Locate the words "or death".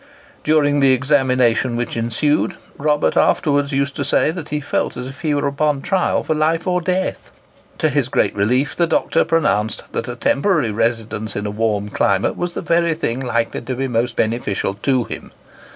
6.65-7.31